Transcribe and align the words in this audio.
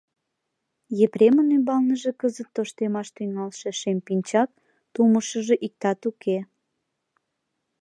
Епремын 1.05 1.47
ӱмбалныже 1.55 2.11
кызыт 2.21 2.49
тоштемаш 2.55 3.07
тӱҥалше 3.15 3.69
шем 3.81 3.97
пинчак, 4.05 4.49
тумышыжо 4.93 5.55
иктат 5.65 6.01
уке. 6.09 6.37